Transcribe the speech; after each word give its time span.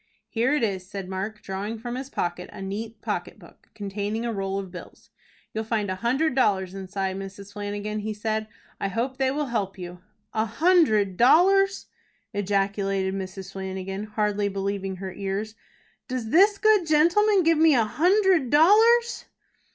"Here 0.29 0.51
it 0.55 0.63
is," 0.63 0.89
said 0.89 1.07
Mark, 1.07 1.43
drawing 1.43 1.77
from 1.77 1.93
his 1.93 2.09
pocket 2.09 2.49
a 2.51 2.59
neat 2.59 3.03
pocket 3.03 3.37
book, 3.37 3.69
containing 3.75 4.25
a 4.25 4.33
roll 4.33 4.57
of 4.57 4.71
bills. 4.71 5.11
"You'll 5.53 5.63
find 5.63 5.91
a 5.91 5.97
hundred 6.01 6.33
dollars 6.33 6.73
inside, 6.73 7.17
Mrs. 7.17 7.53
Flanagan," 7.53 7.99
he 7.99 8.11
said. 8.11 8.47
"I 8.79 8.87
hope 8.87 9.17
they 9.17 9.29
will 9.29 9.45
help 9.45 9.77
you." 9.77 10.01
"A 10.33 10.45
hundred 10.45 11.17
dollars!" 11.17 11.85
ejaculated 12.33 13.13
Mrs. 13.13 13.51
Flanagan, 13.51 14.05
hardly 14.05 14.49
believing 14.49 14.95
her 14.95 15.13
ears. 15.13 15.53
"Does 16.07 16.29
this 16.29 16.57
good 16.57 16.87
gentleman 16.87 17.43
give 17.43 17.59
me 17.59 17.75
a 17.75 17.83
hundred 17.85 18.49
dollars!" 18.49 19.25